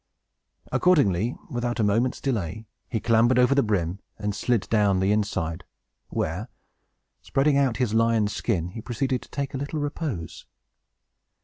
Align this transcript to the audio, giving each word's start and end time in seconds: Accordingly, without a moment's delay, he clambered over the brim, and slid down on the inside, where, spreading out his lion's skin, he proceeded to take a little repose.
Accordingly, 0.71 1.35
without 1.51 1.79
a 1.79 1.83
moment's 1.83 2.19
delay, 2.19 2.65
he 2.89 2.99
clambered 2.99 3.37
over 3.37 3.53
the 3.53 3.61
brim, 3.61 3.99
and 4.17 4.33
slid 4.33 4.61
down 4.71 4.95
on 4.95 4.99
the 4.99 5.11
inside, 5.11 5.63
where, 6.09 6.49
spreading 7.21 7.55
out 7.55 7.77
his 7.77 7.93
lion's 7.93 8.33
skin, 8.35 8.69
he 8.69 8.81
proceeded 8.81 9.21
to 9.21 9.29
take 9.29 9.53
a 9.53 9.57
little 9.57 9.77
repose. 9.79 10.47